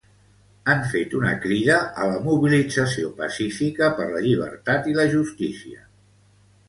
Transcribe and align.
Han 0.71 0.79
fet 0.93 1.11
una 1.17 1.33
crida 1.43 1.75
a 1.81 2.07
la 2.11 2.17
mobilització 2.23 3.11
pacífica 3.21 3.91
per 4.01 4.09
la 4.15 4.25
llibertat 4.29 4.91
i 4.93 4.97
la 5.01 5.07
justícia. 5.17 5.85